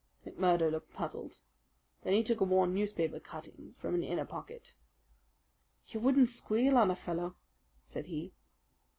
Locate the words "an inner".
3.93-4.25